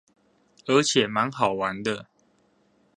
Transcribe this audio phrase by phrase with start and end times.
[0.65, 2.07] 而且滿好玩的